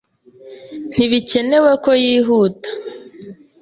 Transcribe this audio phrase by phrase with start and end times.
[0.93, 2.69] Ntibikenewe ko yihuta.